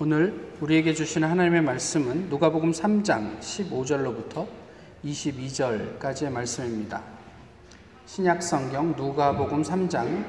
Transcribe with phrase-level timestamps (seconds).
[0.00, 4.44] 오늘 우리에게 주시는 하나님의 말씀은 누가복음 3장 15절로부터
[5.04, 7.00] 22절까지의 말씀입니다.
[8.04, 10.24] 신약 성경 누가복음 3장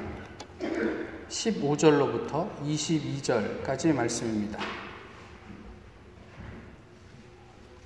[1.28, 4.60] 15절로부터 22절까지의 말씀입니다.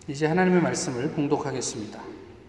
[0.06, 1.98] 이제 하나님의 말씀을 봉독하겠습니다.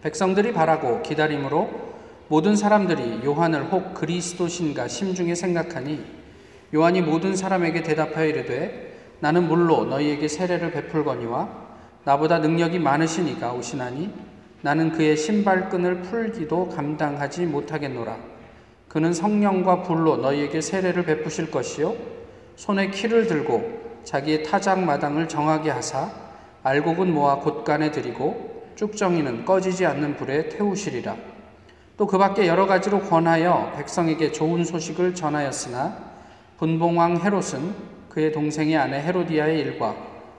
[0.02, 1.94] 백성들이 바라고 기다림으로
[2.28, 6.04] 모든 사람들이 요한을 혹 그리스도신가 심중에 생각하니
[6.74, 8.91] 요한이 모든 사람에게 대답하여 이르되
[9.22, 11.48] 나는 물로 너희에게 세례를 베풀거니와
[12.02, 14.12] 나보다 능력이 많으시니가 오시나니
[14.62, 18.16] 나는 그의 신발끈을 풀기도 감당하지 못하겠노라.
[18.88, 21.94] 그는 성령과 불로 너희에게 세례를 베푸실 것이요
[22.56, 26.10] 손에 키를 들고 자기의 타작 마당을 정하게 하사
[26.64, 31.14] 알곡은 모아 곳간에 들이고 쭉정이는 꺼지지 않는 불에 태우시리라.
[31.96, 35.96] 또 그 밖에 여러 가지로 권하여 백성에게 좋은 소식을 전하였으나
[36.58, 39.96] 분봉왕 헤롯은 그의 동생의 아내 헤로디아의 일과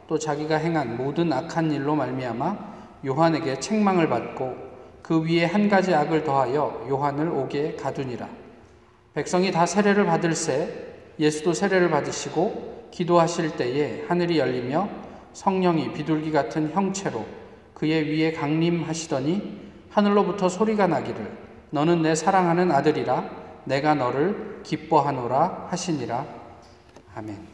[0.08, 4.56] 또 자기가 행한 모든 악한 일로 말미암아 요한에게 책망을 받고
[5.02, 8.30] 그 위에 한 가지 악을 더하여 요한을 옥에 가두니라.
[9.16, 10.70] 백성이 다 세례를 받을새
[11.20, 14.88] 예수도 세례를 받으시고 기도하실 때에 하늘이 열리며
[15.34, 17.26] 성령이 비둘기 같은 형체로
[17.74, 21.38] 그의 위에 강림하시더니 하늘로부터 소리가 나기를
[21.72, 26.24] 너는 내 사랑하는 아들이라 내가 너를 기뻐하노라 하시니라.
[27.16, 27.53] 아멘.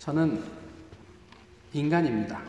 [0.00, 0.42] 저는
[1.74, 2.40] 인간입니다.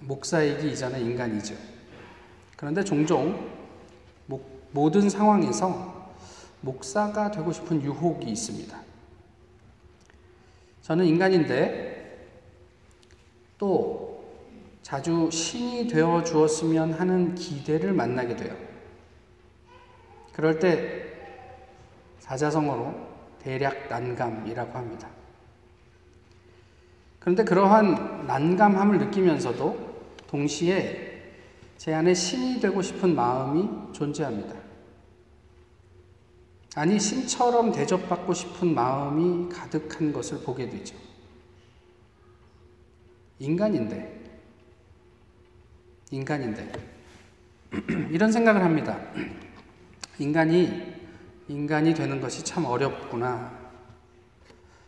[0.00, 1.54] 목사이기 이전에 인간이죠.
[2.56, 3.48] 그런데 종종
[4.72, 6.10] 모든 상황에서
[6.60, 8.76] 목사가 되고 싶은 유혹이 있습니다.
[10.82, 12.28] 저는 인간인데
[13.58, 14.24] 또
[14.82, 18.56] 자주 신이 되어 주었으면 하는 기대를 만나게 돼요.
[20.32, 21.04] 그럴 때
[22.18, 23.05] 사자성어로
[23.46, 25.08] 대략 난감이라고 합니다.
[27.20, 31.30] 그런데 그러한 난감함을 느끼면서도 동시에
[31.78, 34.56] 제 안에 신이 되고 싶은 마음이 존재합니다.
[36.74, 40.96] 아니, 신처럼 대접받고 싶은 마음이 가득한 것을 보게 되죠.
[43.38, 44.40] 인간인데,
[46.10, 46.72] 인간인데,
[48.10, 48.98] 이런 생각을 합니다.
[50.18, 50.95] 인간이
[51.48, 53.52] 인간이 되는 것이 참 어렵구나.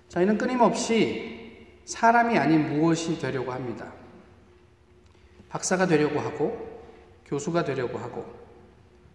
[0.08, 3.92] 저희는 끊임없이 사람이 아닌 무엇이 되려고 합니다.
[5.48, 6.82] 박사가 되려고 하고,
[7.26, 8.26] 교수가 되려고 하고,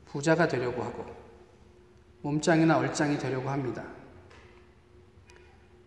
[0.05, 1.05] 부자가 되려고 하고,
[2.21, 3.83] 몸짱이나 얼짱이 되려고 합니다.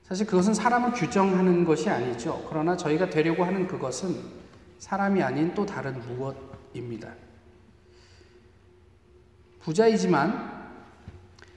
[0.05, 2.47] 사실 그것은 사람을 규정하는 것이 아니죠.
[2.49, 4.15] 그러나 저희가 되려고 하는 그것은
[4.79, 7.13] 사람이 아닌 또 다른 무엇입니다.
[9.61, 10.56] 부자이지만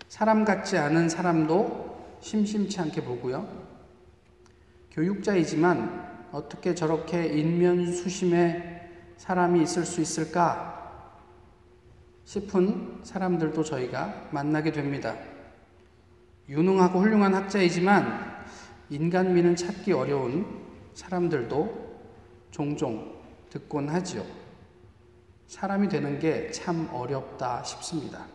[0.10, 3.48] 사람 같지 않은 사람도 심심치 않게 보고요.
[4.92, 11.14] 교육자이지만 어떻게 저렇게 인면수심의 사람이 있을 수 있을까
[12.26, 15.16] 싶은 사람들도 저희가 만나게 됩니다.
[16.50, 18.46] 유능하고 훌륭한 학자이지만
[18.90, 20.66] 인간미는 찾기 어려운
[20.96, 22.00] 사람들도
[22.50, 23.16] 종종
[23.52, 24.26] 듣곤 하지요.
[25.46, 28.26] 사람이 되는 게 참 어렵다 싶습니다.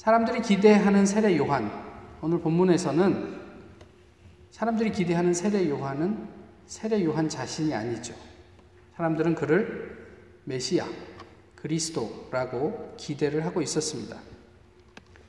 [0.00, 1.70] 사람들이 기대하는 세례 요한.
[2.22, 3.38] 오늘 본문에서는
[4.50, 6.26] 사람들이 기대하는 세례 요한은
[6.64, 8.14] 세례 요한 자신이 아니죠.
[8.96, 10.08] 사람들은 그를
[10.44, 10.86] 메시아,
[11.54, 14.16] 그리스도라고 기대를 하고 있었습니다.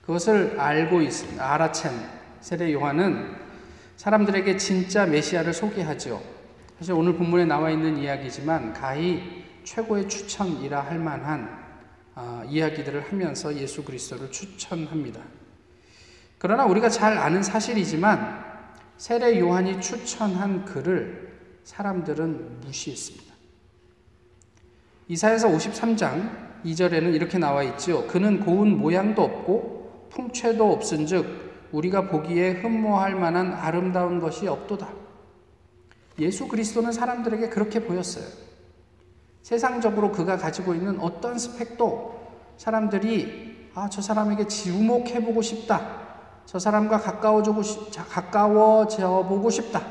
[0.04, 1.92] 그것을 알고 있, 알아챈
[2.40, 3.36] 세례 요한은
[3.98, 6.24] 사람들에게 진짜 메시아를 소개하죠.
[6.80, 11.60] 사실 오늘 본문에 나와 있는 이야기지만 가히 최고의 추천이라 할 만한
[12.16, 15.22] 아, 이야기들을 하면서 예수 그리스도를 추천합니다.
[16.38, 18.44] 그러나 우리가 잘 아는 사실이지만
[18.98, 23.32] 세례 요한이 추천한 그를 사람들은 무시했습니다.
[25.08, 28.08] 이사에서 53장 2절에는 이렇게 나와 있죠.
[28.08, 34.90] 그는 고운 모양도 없고 풍채도 없은즉 우리가 보기에 흠모할 만한 아름다운 것이 없도다.
[36.20, 38.26] 예수 그리스도는 사람들에게 그렇게 보였어요.
[39.42, 42.22] 세상적으로 그가 가지고 있는 어떤 스펙도
[42.58, 46.02] 사람들이 아, 저 사람에게 지목해보고 싶다.
[46.46, 47.56] 저 사람과 가까워져
[48.10, 49.82] 가까워져 보고 싶다.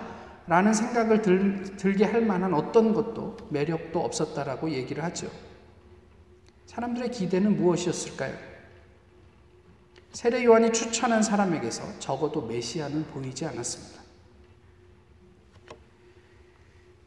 [0.46, 5.30] 라는 생각을 들, 들게 할 만한 어떤 것도 매력도 없었다라고 얘기를 하죠.
[6.66, 8.34] 사람들의 기대는 무엇이었을까요?
[10.12, 14.00] 세례 요한이 추천한 사람에게서 적어도 메시아는 보이지 않았습니다.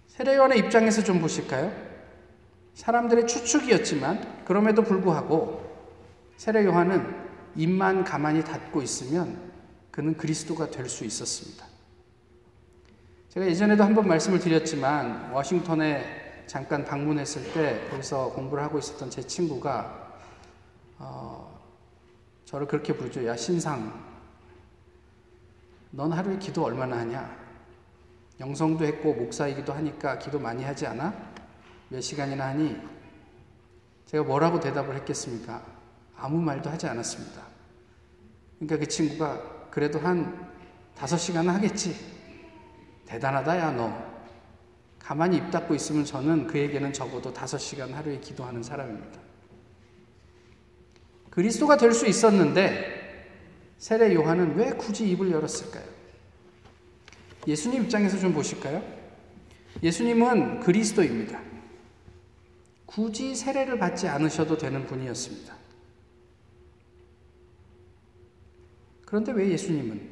[0.07, 1.93] 세례 요한의 입장에서 좀 보실까요?
[2.74, 5.64] 사람들의 추측이었지만 그럼에도 불구하고
[6.38, 7.24] 세례 요한은
[7.56, 9.52] 입만 가만히 닫고 있으면
[9.92, 11.68] 그는 그리스도가 될 수 있었습니다.
[13.30, 20.20] 제가 예전에도 한번 말씀을 드렸지만 워싱턴에 잠깐 방문했을 때 거기서 공부를 하고 있었던 제 친구가
[21.00, 21.60] 어,
[22.46, 23.25] 저를 그렇게 부르죠.
[23.25, 24.04] 야 신상,
[25.92, 27.38] 넌 하루에 기도 얼마나 하냐?
[28.40, 31.32] 영성도 했고 목사이기도 하니까 기도 많이 하지 않아?
[31.94, 32.75] 몇 시간이나 하니?
[34.07, 35.63] 제가 뭐라고 대답을 했겠습니까?
[36.18, 37.44] 아무 말도 하지 않았습니다.
[38.57, 40.51] 그러니까 그 친구가 그래도 한
[40.95, 41.95] 다섯 시간은 하겠지.
[43.06, 43.94] 대단하다, 야, 너.
[44.98, 49.19] 가만히 입 닫고 있으면 저는 그에게는 적어도 다섯 시간 하루에 기도하는 사람입니다.
[51.30, 53.28] 그리스도가 될 수 있었는데,
[53.78, 55.86] 세례 요한은 왜 굳이 입을 열었을까요?
[57.46, 58.81] 예수님 입장에서 좀 보실까요?
[59.84, 61.52] 예수님은 그리스도입니다.
[62.94, 65.51] 굳이 세례를 받지 않으셔도 되는 분이었습니다.
[69.04, 70.10] 그런데 왜 예수님은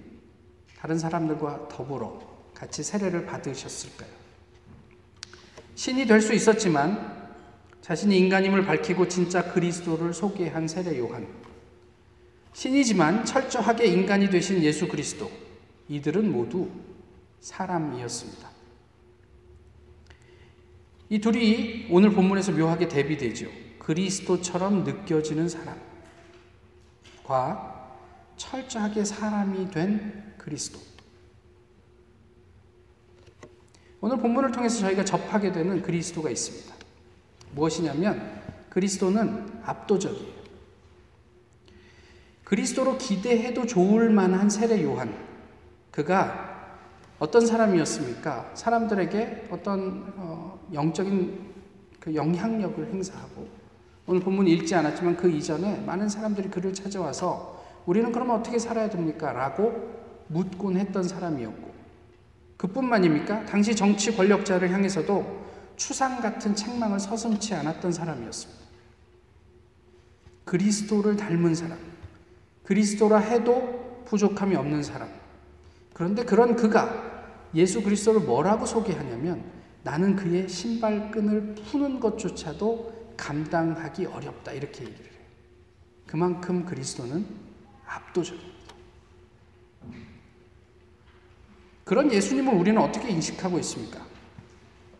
[0.79, 2.19] 다른 사람들과 더불어
[2.55, 4.09] 같이 세례를 받으셨을까요?
[5.75, 7.21] 신이 될 수 있었지만
[7.81, 11.27] 자신이 인간임을 밝히고 진짜 그리스도를 소개한 세례 요한.
[12.53, 15.29] 신이지만 철저하게 인간이 되신 예수 그리스도.
[15.87, 16.67] 이들은 모두
[17.41, 18.50] 사람이었습니다.
[21.11, 23.47] 이 둘이 오늘 본문에서 묘하게 대비되죠.
[23.79, 25.49] 그리스도처럼 느껴지는
[27.27, 27.97] 사람과
[28.37, 30.79] 철저하게 사람이 된 그리스도.
[33.99, 36.73] 오늘 본문을 통해서 저희가 접하게 되는 그리스도가 있습니다.
[37.55, 40.41] 무엇이냐면 그리스도는 압도적이에요.
[42.45, 45.13] 그리스도로 기대해도 좋을 만한 세례 요한.
[45.91, 46.79] 그가
[47.19, 48.51] 어떤 사람이었습니까?
[48.55, 51.51] 사람들에게 어떤 어, 영적인
[51.99, 53.47] 그 영향력을 행사하고
[54.07, 59.31] 오늘 본문 읽지 않았지만 그 이전에 많은 사람들이 그를 찾아와서 우리는 그럼 어떻게 살아야 됩니까?
[59.31, 59.89] 라고
[60.27, 61.71] 묻곤 했던 사람이었고
[62.57, 63.45] 그뿐만입니까?
[63.45, 65.41] 당시 정치 권력자를 향해서도
[65.75, 68.61] 추상 같은 책망을 서슴치 않았던 사람이었습니다.
[70.45, 71.77] 그리스도를 닮은 사람,
[72.63, 75.09] 그리스도라 해도 부족함이 없는 사람.
[75.93, 77.25] 그런데 그런 그가
[77.55, 79.43] 예수 그리스도를 뭐라고 소개하냐면
[79.83, 84.51] 나는 그의 신발끈을 푸는 것조차도 감당하기 어렵다.
[84.51, 85.21] 이렇게 얘기를 해요.
[86.05, 87.25] 그만큼 그리스도는
[87.85, 88.61] 압도적입니다.
[91.83, 94.05] 그런 예수님을 우리는 어떻게 인식하고 있습니까?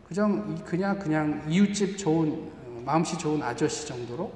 [0.08, 4.30] 그냥 그냥 그냥 이웃집 좋은 어, 마음씨 좋은 아저씨 정도로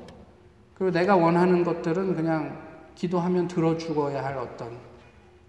[0.74, 2.64] 그리고 내가 원하는 것들은 그냥
[2.94, 4.78] 기도하면 들어주어야 할 어떤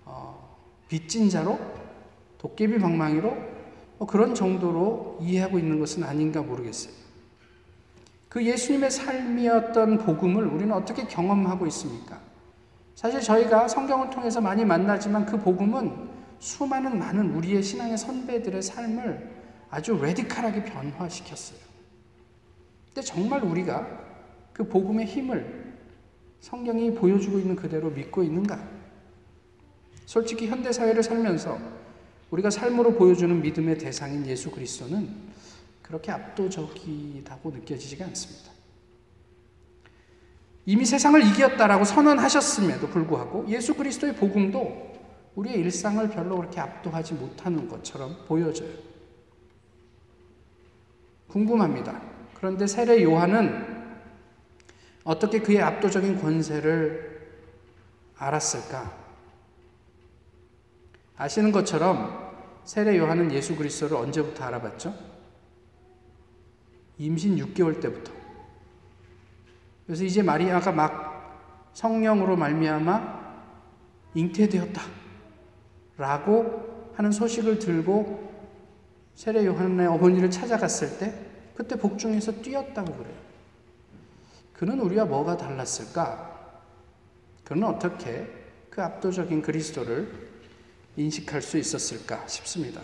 [0.03, 0.57] 어,
[0.89, 1.59] 빚진 자로
[2.39, 3.56] 도깨비 방망이로
[3.97, 6.93] 뭐 그런 정도로 이해하고 있는 것은 아닌가 모르겠어요.
[8.29, 12.19] 그 예수님의 삶이었던 복음을 우리는 어떻게 경험하고 있습니까?
[12.93, 16.09] 사실 저희가 성경을 통해서 많이 만나지만 그 복음은
[16.39, 19.37] 수많은 많은 우리의 신앙의 선배들의 삶을
[19.69, 21.59] 아주 레디칼하게 변화시켰어요.
[22.87, 23.87] 근데 정말 우리가
[24.53, 25.75] 그 복음의 힘을
[26.39, 28.59] 성경이 보여주고 있는 그대로 믿고 있는가?
[30.05, 31.76] 솔직히 현대 사회를 살면서
[32.31, 35.09] 우리가 삶으로 보여주는 믿음의 대상인 예수 그리스도는
[35.81, 38.51] 그렇게 압도적이다고 느껴지지가 않습니다.
[40.65, 44.93] 이미 세상을 이겼다라고 선언하셨음에도 불구하고 예수 그리스도의 복음도
[45.35, 48.73] 우리의 일상을 별로 그렇게 압도하지 못하는 것처럼 보여져요.
[51.29, 52.01] 궁금합니다.
[52.33, 53.77] 그런데 세례 요한은
[55.05, 57.29] 어떻게 그의 압도적인 권세를
[58.17, 59.06] 알았을까?
[61.17, 62.27] 아시는 것처럼
[62.63, 64.93] 세례 요한은 예수 그리스도를 언제부터 알아봤죠?
[66.99, 68.11] 임신 6개월 때부터.
[69.85, 73.17] 그래서 이제 마리아가 막 성령으로 말미암아
[74.13, 74.81] 잉태되었다.
[75.97, 78.27] 라고 하는 소식을 들고
[79.15, 81.13] 세례 요한의 어머니를 찾아갔을 때
[81.55, 83.15] 그때 복중에서 뛰었다고 그래요.
[84.53, 86.35] 그는 우리와 뭐가 달랐을까?
[87.43, 88.27] 그는 어떻게
[88.69, 90.26] 그 압도적인 그리스도를
[90.97, 92.81] 인식할 수 있었을까 싶습니다.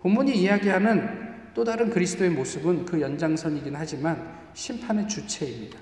[0.00, 5.78] 본문이 이야기하는 또 다른 그리스도의 모습은 그 연장선이긴 하지만 심판의 주체입니다.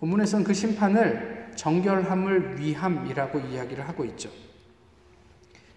[0.00, 4.30] 본문에서는 그 심판을 정결함을 위함이라고 이야기를 하고 있죠.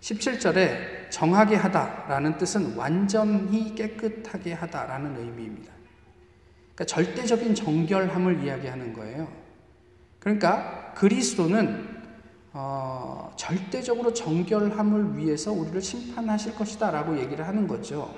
[0.02, 5.72] 17절에 정하게 하다라는 뜻은 완전히 깨끗하게 하다라는 의미입니다.
[6.74, 9.32] 그러니까 절대적인 정결함을 이야기하는 거예요.
[10.20, 11.91] 그러니까 그리스도는
[12.54, 18.14] 어, 절대적으로 정결함을 위해서 우리를 심판하실 것이다 라고 얘기를 하는 거죠.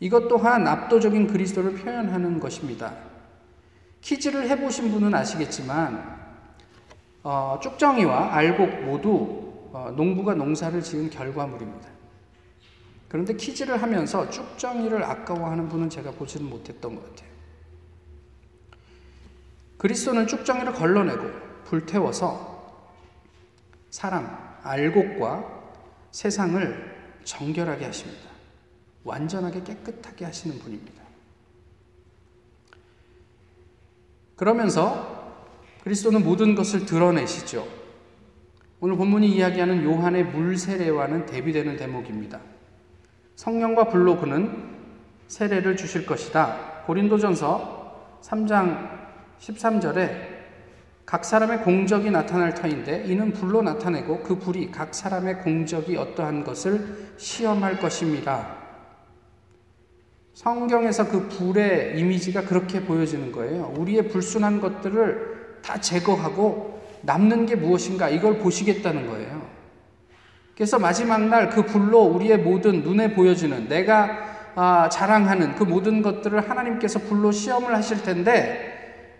[0.00, 2.94] 이것 또한 압도적인 그리스도를 표현하는 것입니다.
[4.00, 6.16] 퀴즈를 해보신 분은 아시겠지만
[7.22, 11.88] 어, 쭉정이와 알곡 모두 어, 농부가 농사를 지은 결과물입니다.
[13.08, 17.30] 그런데 퀴즈를 하면서 쭉정이를 아까워하는 분은 제가 보지는 못했던 것 같아요.
[19.78, 21.24] 그리스도는 쭉정이를 걸러내고
[21.64, 22.55] 불태워서
[23.96, 24.28] 사람,
[24.62, 25.42] 알곡과
[26.10, 28.28] 세상을 정결하게 하십니다.
[29.04, 31.02] 완전하게 깨끗하게 하시는 분입니다.
[34.36, 35.46] 그러면서
[35.82, 37.66] 그리스도는 모든 것을 드러내시죠.
[38.80, 42.38] 오늘 본문이 이야기하는 요한의 물 세례와는 대비되는 대목입니다.
[43.36, 44.76] 성령과 불로 그는
[45.28, 46.82] 세례를 주실 것이다.
[46.84, 48.90] 고린도전서 3장
[49.40, 50.35] 13절에
[51.06, 57.12] 각 사람의 공적이 나타날 터인데 이는 불로 나타내고 그 불이 각 사람의 공적이 어떠한 것을
[57.16, 58.56] 시험할 것입니다.
[60.34, 63.72] 성경에서 그 불의 이미지가 그렇게 보여지는 거예요.
[63.78, 69.46] 우리의 불순한 것들을 다 제거하고 남는 게 무엇인가 이걸 보시겠다는 거예요.
[70.56, 76.48] 그래서 마지막 날 그 불로 우리의 모든 눈에 보여지는 내가 아, 자랑하는 그 모든 것들을
[76.48, 78.65] 하나님께서 불로 시험을 하실 텐데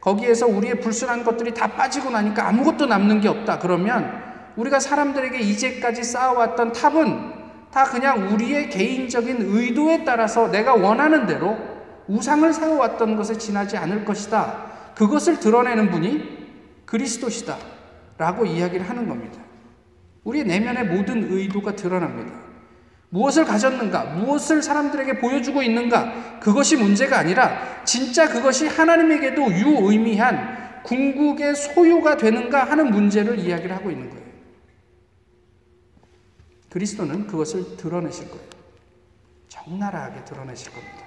[0.07, 3.59] 거기에서 우리의 불순한 것들이 다 빠지고 나니까 아무것도 남는 게 없다.
[3.59, 4.23] 그러면
[4.55, 7.33] 우리가 사람들에게 이제까지 쌓아왔던 탑은
[7.73, 11.59] 다 그냥 우리의 개인적인 의도에 따라서 내가 원하는 대로
[12.07, 14.95] 우상을 세워왔던 것에 지나지 않을 것이다.
[14.95, 17.57] 그것을 드러내는 분이 그리스도시다.
[18.17, 19.41] 라고 이야기를 하는 겁니다.
[20.23, 22.46] 우리의 내면의 모든 의도가 드러납니다.
[23.11, 32.17] 무엇을 가졌는가, 무엇을 사람들에게 보여주고 있는가, 그것이 문제가 아니라 진짜 그것이 하나님에게도 유의미한 궁극의 소유가
[32.17, 34.27] 되는가 하는 문제를 이야기를 하고 있는 거예요.
[36.71, 38.47] 그리스도는 그것을 드러내실 거예요.
[39.49, 41.07] 적나라하게 드러내실 겁니다.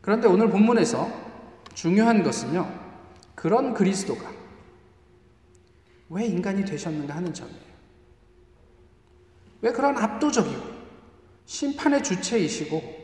[0.00, 1.08] 그런데 오늘 본문에서
[1.74, 2.68] 중요한 것은요,
[3.34, 4.30] 그런 그리스도가
[6.10, 7.71] 왜 인간이 되셨는가 하는 점이에요.
[9.62, 10.60] 왜 그런 압도적이고
[11.46, 13.02] 심판의 주체이시고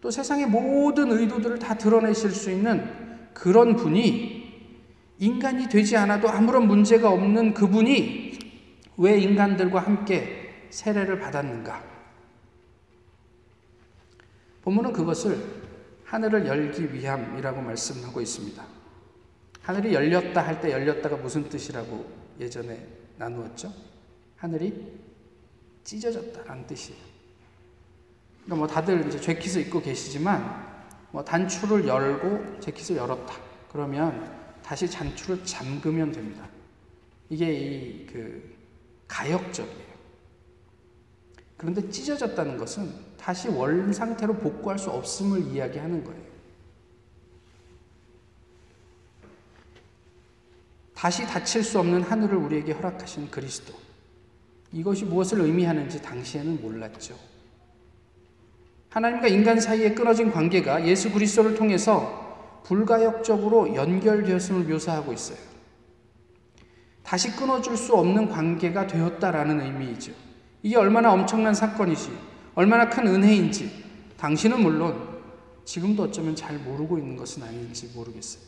[0.00, 4.40] 또 세상의 모든 의도들을 다 드러내실 수 있는 그런 분이
[5.18, 8.38] 인간이 되지 않아도 아무런 문제가 없는 그분이
[8.96, 11.84] 왜 인간들과 함께 세례를 받았는가?
[14.62, 15.38] 본문은 그것을
[16.04, 18.64] 하늘을 열기 위함이라고 말씀하고 있습니다.
[19.62, 22.86] 하늘이 열렸다 할 때 열렸다가 무슨 뜻이라고 예전에
[23.18, 23.72] 나누었죠?
[24.36, 24.98] 하늘이
[25.84, 27.00] 찢어졌다라는 뜻이에요.
[28.44, 30.68] 그러니까 뭐 다들 이제 재킷을 입고 계시지만
[31.10, 33.34] 뭐 단추를 열고 재킷을 열었다.
[33.70, 36.48] 그러면 다시 단추를 잠그면 됩니다.
[37.28, 38.60] 이게 이 그
[39.10, 39.90] 가역적이에요.
[41.56, 46.30] 그런데 찢어졌다는 것은 다시 원 상태로 복구할 수 없음을 이야기하는 거예요.
[50.94, 53.74] 다시 닫힐 수 없는 하늘을 우리에게 허락하신 그리스도.
[54.72, 57.16] 이것이 무엇을 의미하는지 당시에는 몰랐죠.
[58.90, 65.38] 하나님과 인간 사이에 끊어진 관계가 예수 그리스도를 통해서 불가역적으로 연결되었음을 묘사하고 있어요.
[67.02, 70.12] 다시 끊어줄 수 없는 관계가 되었다라는 의미이죠.
[70.62, 72.10] 이게 얼마나 엄청난 사건이지,
[72.54, 73.84] 얼마나 큰 은혜인지,
[74.16, 75.20] 당신은 물론
[75.64, 78.42] 지금도 어쩌면 잘 모르고 있는 것은 아닌지 모르겠어요.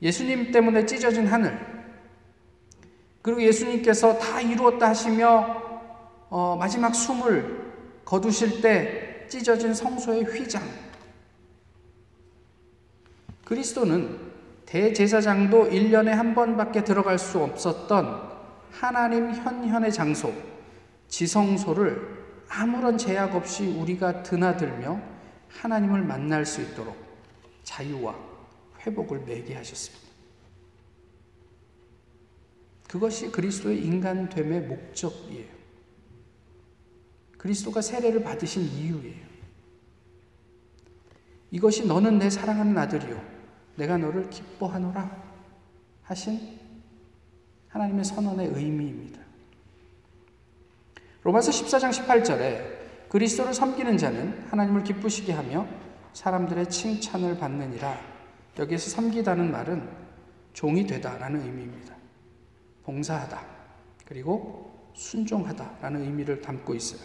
[0.00, 1.83] 예수님 때문에 찢어진 하늘,
[3.24, 5.62] 그리고 예수님께서 다 이루었다 하시며
[6.28, 7.72] 어, 마지막 숨을
[8.04, 10.62] 거두실 때 찢어진 성소의 휘장.
[13.46, 14.20] 그리스도는
[14.66, 18.30] 대제사장도 1년에 한 번밖에 들어갈 수 없었던
[18.70, 20.30] 하나님 현현의 장소,
[21.08, 25.00] 지성소를 아무런 제약 없이 우리가 드나들며
[25.48, 26.94] 하나님을 만날 수 있도록
[27.62, 28.14] 자유와
[28.84, 30.13] 회복을 매게 하셨습니다.
[32.94, 35.48] 그것이 그리스도의 인간됨의 목적이에요.
[37.36, 39.26] 그리스도가 세례를 받으신 이유예요.
[41.50, 43.20] 이것이 너는 내 사랑하는 아들이요.
[43.74, 45.10] 내가 너를 기뻐하노라
[46.04, 46.60] 하신
[47.70, 49.20] 하나님의 선언의 의미입니다.
[51.24, 55.66] 로마서 14장 18절에 그리스도를 섬기는 자는 하나님을 기쁘시게 하며
[56.12, 57.98] 사람들의 칭찬을 받느니라.
[58.60, 59.90] 여기에서 섬기다는 말은
[60.52, 62.03] 종이 되다라는 의미입니다.
[62.84, 63.40] 봉사하다.
[64.04, 67.00] 그리고 순종하다라는 의미를 담고 있어요.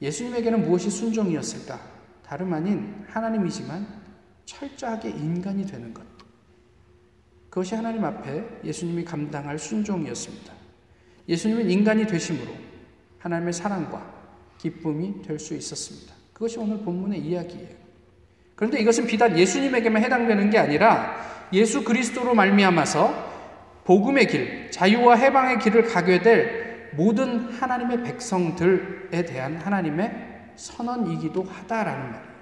[0.00, 1.80] 예수님에게는 무엇이 순종이었을까?
[2.24, 3.86] 다름 아닌 하나님이지만
[4.44, 6.02] 철저하게 인간이 되는 것.
[7.48, 10.52] 그것이 하나님 앞에 예수님이 감당할 순종이었습니다.
[11.28, 12.50] 예수님은 인간이 되심으로
[13.18, 14.10] 하나님의 사랑과
[14.58, 16.14] 기쁨이 될 수 있었습니다.
[16.32, 17.82] 그것이 오늘 본문의 이야기예요.
[18.56, 23.31] 그런데 이것은 비단 예수님에게만 해당되는 게 아니라 예수 그리스도로 말미암아서
[23.84, 32.32] 복음의 길, 자유와 해방의 길을 가게 될 모든 하나님의 백성들에 대한 하나님의 선언이기도 하다라는 말이에요.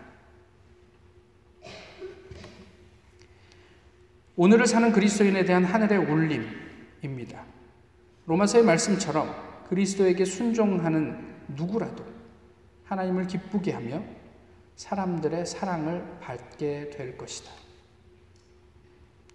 [4.36, 7.44] 오늘을 사는 그리스도인에 대한 하늘의 울림입니다.
[8.26, 9.34] 로마서의 말씀처럼
[9.68, 12.04] 그리스도에게 순종하는 누구라도
[12.84, 14.02] 하나님을 기쁘게 하며
[14.76, 17.50] 사람들의 사랑을 받게 될 것이다.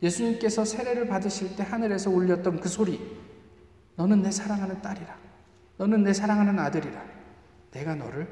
[0.01, 2.99] 예수님께서 세례를 받으실 때 하늘에서 울렸던 그 소리,
[3.95, 5.17] 너는 내 사랑하는 딸이라.
[5.77, 7.03] 너는 내 사랑하는 아들이라.
[7.71, 8.27] 내가 너를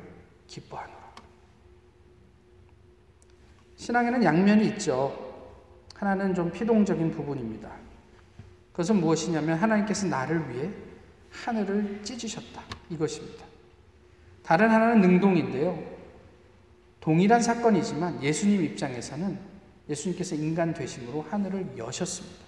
[0.47, 1.13] 기뻐하노라.
[3.75, 5.33] 신앙에는 양면이 있죠.
[5.95, 7.69] 하나는 좀 피동적인 부분입니다.
[8.71, 10.69] 그것은 무엇이냐면 하나님께서 나를 위해
[11.31, 12.61] 하늘을 찢으셨다.
[12.89, 13.45] 이것입니다.
[14.41, 15.77] 다른 하나는 능동인데요.
[16.99, 19.52] 동일한 사건이지만 예수님 입장에서는
[19.93, 22.43] 예수님께서 인간 되심으로 하늘을 여셨습니다.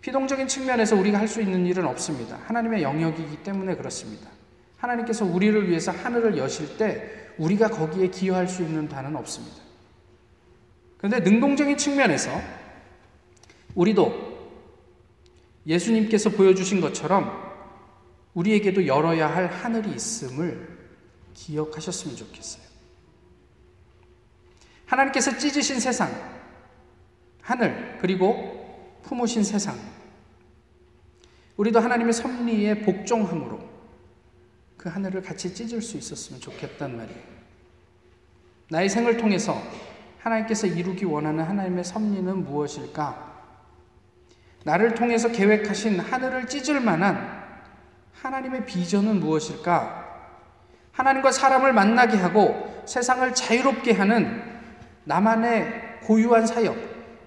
[0.00, 2.36] 피동적인 측면에서 우리가 할 수 있는 일은 없습니다.
[2.46, 4.28] 하나님의 영역이기 때문에 그렇습니다.
[4.78, 9.56] 하나님께서 우리를 위해서 하늘을 여실 때 우리가 거기에 기여할 수 있는 바는 없습니다.
[10.96, 12.30] 그런데 능동적인 측면에서
[13.74, 14.38] 우리도
[15.66, 17.46] 예수님께서 보여주신 것처럼
[18.34, 20.78] 우리에게도 열어야 할 하늘이 있음을
[21.34, 22.67] 기억하셨으면 좋겠어요.
[24.88, 26.10] 하나님께서 찢으신 세상,
[27.42, 29.78] 하늘, 그리고 품으신 세상.
[31.56, 33.60] 우리도 하나님의 섭리에 복종함으로
[34.76, 37.20] 그 하늘을 같이 찢을 수 있었으면 좋겠단 말이에요.
[38.70, 39.60] 나의 생을 통해서
[40.20, 43.28] 하나님께서 이루기 원하는 하나님의 섭리는 무엇일까?
[44.64, 47.44] 나를 통해서 계획하신 하늘을 찢을 만한
[48.14, 50.06] 하나님의 비전은 무엇일까?
[50.92, 54.57] 하나님과 사람을 만나게 하고 세상을 자유롭게 하는
[55.08, 56.76] 나만의 고유한 사역,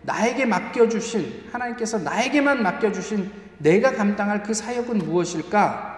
[0.04, 5.90] 나에게 맡겨주신, 하나님께서 나에게만 맡겨주신 내가 감당할 그 사역은 무엇일까?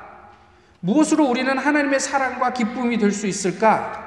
[0.80, 4.02] 무엇으로 우리는 하나님의 사랑과 기쁨이 될 수 있을까?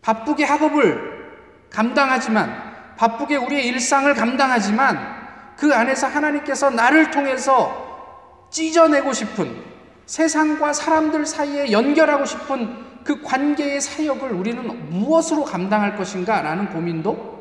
[0.00, 5.22] 바쁘게 학업을 감당하지만, 바쁘게 우리의 일상을 감당하지만,
[5.56, 9.60] 그 안에서 하나님께서 나를 통해서 찢어내고 싶은
[10.06, 17.32] 세상과 사람들 사이에 연결하고 싶은 그 관계의 사역을 우리는 무엇으로 감당할 것인가 라는 고민도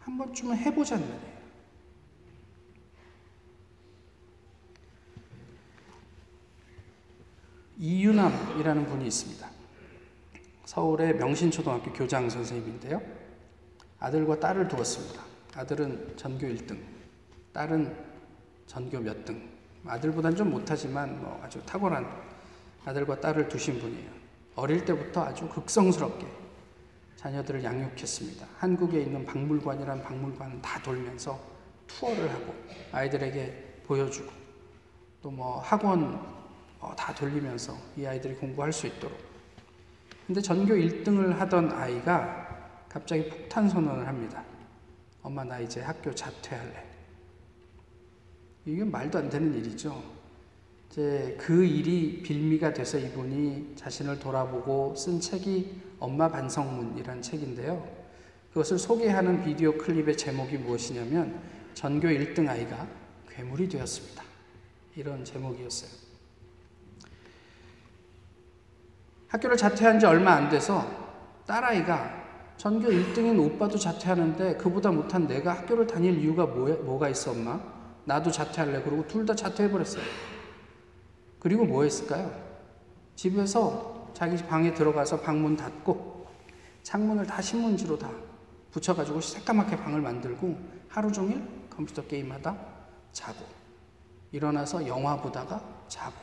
[0.00, 1.30] 한 번쯤은 해보자는 거예요.
[7.78, 9.48] 이유남이라는 분이 있습니다.
[10.66, 13.00] 서울의 명신초등학교 교장 선생님인데요.
[13.98, 15.22] 아들과 딸을 두었습니다.
[15.54, 16.78] 아들은 전교 1등,
[17.52, 17.96] 딸은
[18.66, 19.48] 전교 몇 등.
[19.86, 22.06] 아들보단 좀 못하지만 뭐 아주 탁월한
[22.84, 24.19] 아들과 딸을 두신 분이에요.
[24.56, 26.26] 어릴 때부터 아주 극성스럽게
[27.16, 28.46] 자녀들을 양육했습니다.
[28.58, 31.38] 한국에 있는 박물관이란 박물관 다 돌면서
[31.86, 32.54] 투어를 하고
[32.92, 34.30] 아이들에게 보여주고
[35.22, 36.18] 또 뭐 학원
[36.80, 39.18] 뭐다 돌리면서 이 아이들이 공부할 수 있도록.
[40.26, 42.46] 근데 전교 1등을 하던 아이가
[42.88, 44.42] 갑자기 폭탄 선언을 합니다.
[45.22, 46.86] 엄마 나 이제 학교 자퇴할래.
[48.64, 50.02] 이게 말도 안 되는 일이죠.
[50.90, 57.88] 이제 그 일이 빌미가 돼서 이분이 자신을 돌아보고 쓴 책이 엄마 반성문이라는 책인데요.
[58.48, 61.40] 그것을 소개하는 비디오 클립의 제목이 무엇이냐면
[61.74, 62.88] 전교 1등 아이가
[63.28, 64.24] 괴물이 되었습니다.
[64.96, 65.90] 이런 제목이었어요.
[69.28, 70.84] 학교를 자퇴한 지 얼마 안 돼서
[71.46, 72.18] 딸아이가
[72.56, 77.60] 전교 1등인 오빠도 자퇴하는데 그보다 못한 내가 학교를 다닐 이유가 뭐, 가 있어 엄마?
[78.04, 78.82] 나도 자퇴할래.
[78.82, 80.39] 그리고 둘 다 자퇴해버렸어요.
[81.40, 82.30] 그리고 뭐 했을까요?
[83.16, 86.26] 집에서 자기 방에 들어가서 방문 닫고
[86.82, 88.10] 창문을 다 신문지로 다
[88.70, 90.56] 붙여가지고 새까맣게 방을 만들고
[90.88, 92.56] 하루 종일 컴퓨터 게임하다
[93.12, 93.44] 자고
[94.32, 96.14] 일어나서 영화 보다가 자고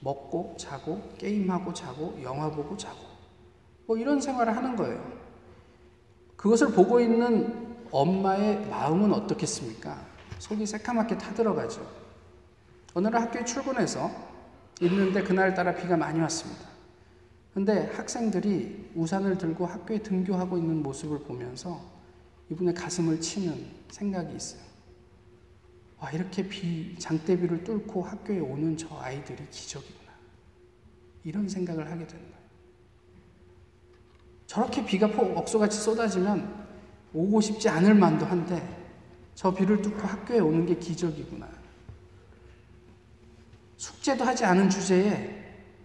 [0.00, 2.98] 먹고 자고 게임하고 자고 영화 보고 자고
[3.86, 5.02] 뭐 이런 생활을 하는 거예요.
[6.36, 9.98] 그것을 보고 있는 엄마의 마음은 어떻겠습니까?
[10.38, 12.07] 속이 새까맣게 타들어가죠.
[12.98, 14.10] 오늘은 학교에 출근해서
[14.80, 16.66] 있는데 그날따라 비가 많이 왔습니다.
[17.54, 21.80] 근데 학생들이 우산을 들고 학교에 등교하고 있는 모습을 보면서
[22.50, 24.62] 이분의 가슴을 치는 생각이 있어요.
[26.00, 30.12] 와, 이렇게 비, 장대비를 뚫고 학교에 오는 저 아이들이 기적이구나.
[31.22, 32.38] 이런 생각을 하게 되는 거예요.
[34.48, 36.66] 저렇게 비가 폭 억수같이 쏟아지면
[37.14, 38.60] 오고 싶지 않을 만도 한데
[39.36, 41.57] 저 비를 뚫고 학교에 오는 게 기적이구나.
[43.78, 45.38] 숙제도 하지 않은 주제에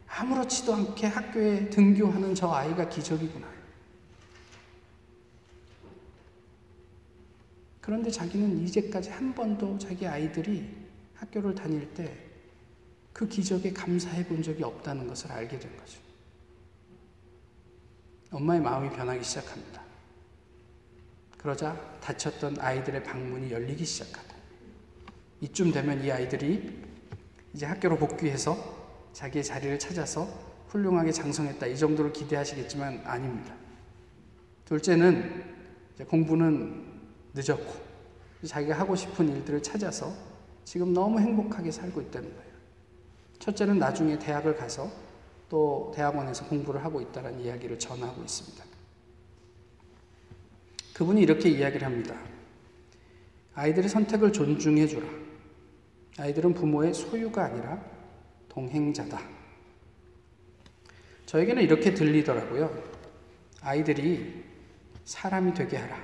[0.07, 3.47] 아무렇지도 않게 학교에 등교하는 저 아이가 기적이구나.
[7.79, 10.69] 그런데 자기는 이제까지 한 번도 자기 아이들이
[11.15, 12.33] 학교를 다닐 때
[13.13, 15.99] 그 기적에 감사해 본 적이 없다는 것을 알게 된 거죠.
[18.31, 19.83] 엄마의 마음이 변하기 시작합니다.
[21.37, 24.33] 그러자 다쳤던 아이들의 방문이 열리기 시작하다.
[25.41, 26.82] 이쯤 되면 이 아이들이
[27.53, 28.57] 이제 학교로 복귀해서
[29.13, 30.27] 자기의 자리를 찾아서
[30.69, 31.67] 훌륭하게 장성했다.
[31.67, 33.53] 이 정도로 기대하시겠지만 아닙니다.
[34.65, 35.53] 둘째는
[36.07, 36.83] 공부는
[37.33, 37.73] 늦었고
[38.45, 40.11] 자기가 하고 싶은 일들을 찾아서
[40.65, 42.53] 지금 너무 행복하게 살고 있다는 거예요.
[43.39, 44.89] 첫째는 나중에 대학을 가서
[45.49, 48.63] 또 대학원에서 공부를 하고 있다는 이야기를 전하고 있습니다.
[50.93, 52.15] 그분이 이렇게 이야기를 합니다.
[53.53, 55.22] 아이들의 선택을 존중해 주라.
[56.17, 57.83] 아이들은 부모의 소유가 아니라
[58.49, 59.19] 동행자다.
[61.25, 62.71] 저에게는 이렇게 들리더라고요.
[63.61, 64.43] 아이들이
[65.05, 65.97] 사람이 되게 하라.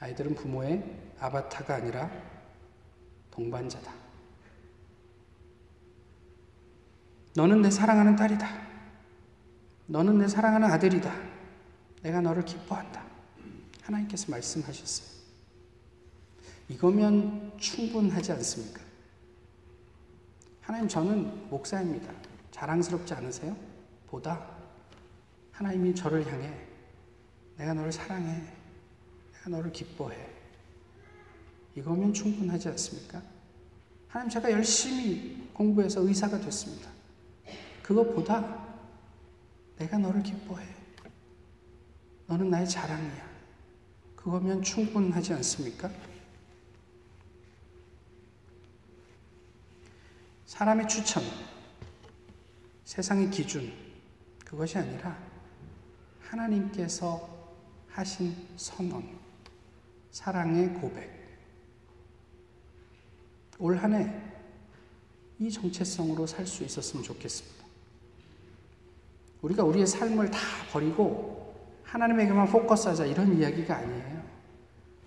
[0.00, 0.84] 아이들은 부모의
[1.18, 2.10] 아바타가 아니라
[3.30, 3.92] 동반자다.
[7.34, 8.46] 너는 내 사랑하는 딸이다.
[9.86, 11.12] 너는 내 사랑하는 아들이다.
[12.02, 13.04] 내가 너를 기뻐한다.
[13.82, 15.21] 하나님께서 말씀하셨어요.
[16.68, 18.80] 이거면 충분하지 않습니까?
[20.60, 22.12] 하나님, 저는 목사입니다.
[22.50, 23.56] 자랑스럽지 않으세요?
[24.06, 24.46] 보다
[25.52, 26.72] 하나님이 저를 향해
[27.56, 28.42] 내가 너를 사랑해.
[29.32, 30.16] 내가 너를 기뻐해.
[31.76, 33.22] 이거면 충분하지 않습니까?
[34.08, 36.90] 하나님, 제가 열심히 공부해서 의사가 됐습니다.
[37.82, 38.66] 그것보다
[39.78, 40.66] 내가 너를 기뻐해.
[42.26, 43.30] 너는 나의 자랑이야.
[44.16, 45.90] 그거면 충분하지 않습니까?
[50.62, 51.24] 사람의 추천,
[52.84, 53.72] 세상의 기준,
[54.44, 55.18] 그것이 아니라
[56.20, 57.28] 하나님께서
[57.88, 59.02] 하신 선언,
[60.12, 61.10] 사랑의 고백.
[63.58, 64.06] 올 한 해
[65.40, 67.64] 이 정체성으로 살 수 있었으면 좋겠습니다.
[69.42, 70.38] 우리가 우리의 삶을 다
[70.70, 74.22] 버리고 하나님에게만 포커스하자 이런 이야기가 아니에요.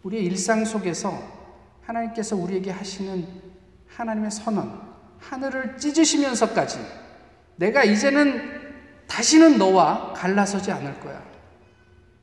[0.03, 1.17] 우리의 일상 속에서
[1.83, 3.25] 하나님께서 우리에게 하시는
[3.87, 4.94] 하나님의 선언,
[5.29, 6.79] 하늘을 찢으시면서까지
[7.55, 8.63] 내가 이제는
[9.07, 11.23] 다시는 너와 갈라서지 않을 거야.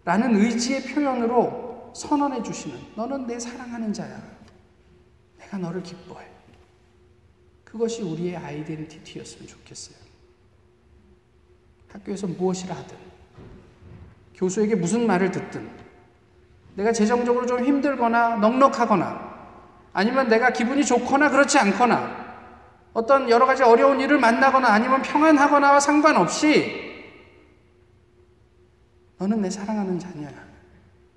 [0.05, 4.21] 라는 의지의 표현으로 선언해 주시는 너는 내 사랑하는 자야.
[5.39, 6.27] 내가 너를 기뻐해.
[7.65, 9.97] 그것이 우리의 아이덴티티였으면 좋겠어요.
[11.89, 12.97] 학교에서 무엇이라 하든,
[14.35, 15.71] 교수에게 무슨 말을 듣든,
[16.75, 19.33] 내가 재정적으로 좀 힘들거나 넉넉하거나,
[19.93, 22.22] 아니면 내가 기분이 좋거나 그렇지 않거나,
[22.93, 26.93] 어떤 여러 가지 어려운 일을 만나거나 아니면 평안하거나와 상관없이,
[29.19, 30.33] 너는 내 사랑하는 자녀야.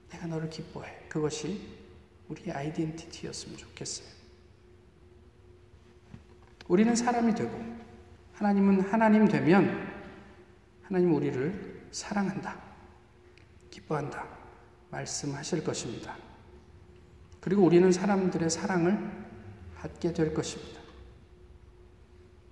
[0.10, 1.08] 내가 너를 기뻐해.
[1.10, 1.76] 그것이
[2.30, 4.08] 우리의 아이덴티티였으면 좋겠어요.
[6.68, 7.52] 우리는 사람이 되고,
[8.34, 9.94] 하나님은 하나님 되면,
[10.84, 12.58] 하나님 우리를 사랑한다.
[13.70, 14.26] 기뻐한다.
[14.92, 16.16] 말씀하실 것입니다.
[17.42, 18.98] 그리고 우리는 사람들의 사랑을
[19.76, 20.85] 받게 될 것입니다.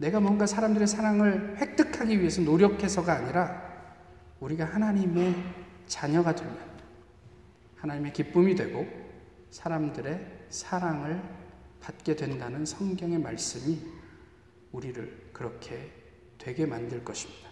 [0.03, 3.63] 내가 뭔가 사람들의 사랑을 획득하기 위해서 노력해서가 아니라
[4.41, 5.33] 우리가 하나님의
[5.87, 6.57] 자녀가 되면
[7.77, 8.85] 하나님의 기쁨이 되고
[9.49, 11.21] 사람들의 사랑을
[11.79, 13.79] 받게 된다는 성경의 말씀이
[14.73, 15.89] 우리를 그렇게
[16.37, 17.49] 되게 만들 것입니다.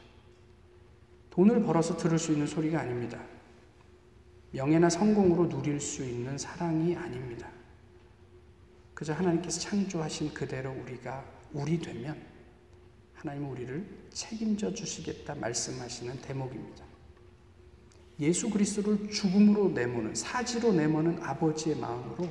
[1.29, 3.17] 돈을 벌어서 들을 수 있는 소리가 아닙니다.
[4.51, 7.47] 명예나 성공으로 누릴 수 있는 사랑이 아닙니다.
[8.93, 12.30] 그저 하나님께서 창조하신 그대로 우리가 우리 되면
[13.21, 16.83] 하나님은 우리를 책임져 주시겠다 말씀하시는 대목입니다.
[18.19, 22.27] 예수 그리스도를 죽음으로 내모는 사지로 내모는 아버지의 마음으로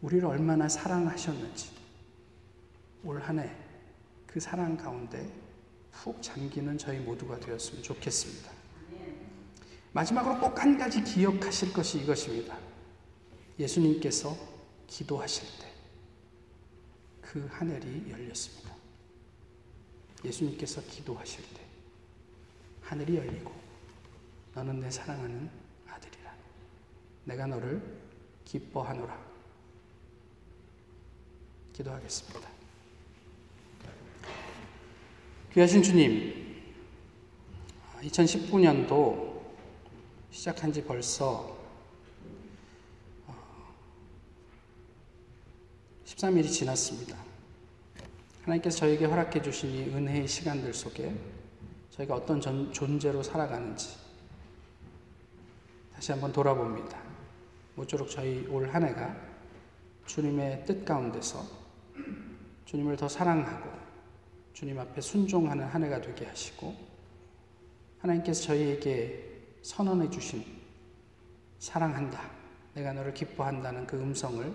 [0.00, 1.70] 우리를 얼마나 사랑하셨는지
[3.04, 3.50] 올 한해
[4.26, 5.28] 그 사랑 가운데
[5.90, 8.50] 푹 잠기는 저희 모두가 되었으면 좋겠습니다.
[9.92, 12.56] 마지막으로 꼭 한 가지 기억하실 것이 이것입니다.
[13.58, 14.36] 예수님께서
[14.86, 15.72] 기도하실 때
[17.32, 18.71] 그 하늘이 열렸습니다.
[20.24, 21.60] 예수님께서 기도하실 때
[22.82, 23.52] 하늘이 열리고
[24.54, 25.50] 너는 내 사랑하는
[25.88, 26.34] 아들이라.
[27.24, 28.00] 내가 너를
[28.44, 29.32] 기뻐하노라.
[31.72, 32.48] 기도하겠습니다.
[35.54, 36.62] 귀하신 주님,
[38.02, 39.42] 2019년도
[40.30, 41.56] 시작한 지 벌써
[46.04, 47.21] 13일이 지났습니다.
[48.42, 51.14] 하나님께서 저에게 허락해 주신 이 은혜의 시간들 속에
[51.90, 53.96] 저희가 어떤 전, 존재로 살아가는지
[55.94, 56.98] 다시 한번 돌아봅니다.
[57.76, 59.16] 모쪼록 저희 올 한 해가
[60.06, 61.44] 주님의 뜻 가운데서
[62.64, 63.70] 주님을 더 사랑하고
[64.52, 66.74] 주님 앞에 순종하는 한 해가 되게 하시고
[68.00, 69.30] 하나님께서 저희에게
[69.62, 70.44] 선언해 주신
[71.60, 72.20] 사랑한다.
[72.74, 74.52] 내가 너를 기뻐한다는 그 음성을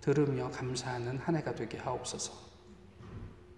[0.00, 2.49] 들으며 감사하는 한 해가 되게 하옵소서.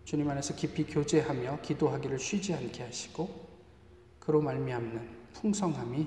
[0.05, 3.49] 주님 안에서 깊이 교제하며 기도하기를 쉬지 않게 하시고
[4.19, 6.07] 그로 말미암는 풍성함이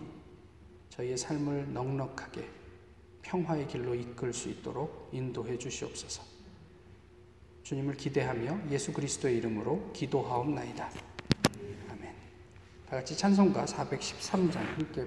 [0.89, 2.47] 저희의 삶을 넉넉하게
[3.21, 6.23] 평화의 길로 이끌 수 있도록 인도해 주시옵소서.
[7.63, 10.91] 주님을 기대하며 예수 그리스도의 이름으로 기도하옵나이다.
[11.89, 12.13] 아멘.
[12.87, 15.01] 다 같이 찬송가 413장 함께